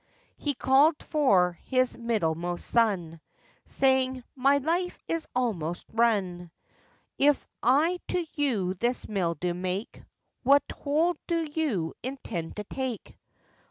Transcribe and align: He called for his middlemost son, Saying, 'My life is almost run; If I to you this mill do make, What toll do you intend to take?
He 0.35 0.55
called 0.55 0.95
for 1.03 1.59
his 1.63 1.95
middlemost 1.95 2.65
son, 2.65 3.21
Saying, 3.65 4.23
'My 4.35 4.57
life 4.57 4.97
is 5.07 5.27
almost 5.35 5.85
run; 5.93 6.49
If 7.19 7.47
I 7.61 7.99
to 8.07 8.25
you 8.33 8.73
this 8.73 9.07
mill 9.07 9.35
do 9.35 9.53
make, 9.53 10.01
What 10.41 10.67
toll 10.67 11.17
do 11.27 11.47
you 11.53 11.93
intend 12.01 12.55
to 12.55 12.63
take? 12.63 13.15